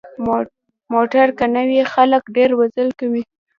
[0.93, 3.23] موټر که نه وي، خلک ډېر مزل کوي.